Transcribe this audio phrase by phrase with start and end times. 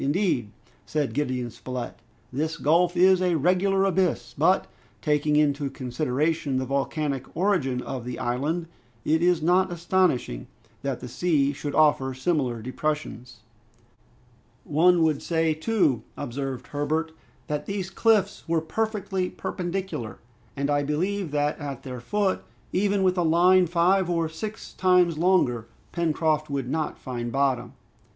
[0.03, 0.49] "Indeed,"
[0.87, 1.95] said Gideon Spilett,
[2.33, 4.65] "this gulf is a regular abyss, but,
[4.99, 8.65] taking into consideration the volcanic origin of the island,
[9.05, 10.47] it is not astonishing
[10.81, 13.41] that the sea should offer similar depressions."
[14.63, 17.11] "One would say too," observed Herbert,
[17.45, 20.17] "that these cliffs were perfectly perpendicular;
[20.57, 22.41] and I believe that at their foot,
[22.73, 27.73] even with a line five or six times longer, Pencroft would not find bottom."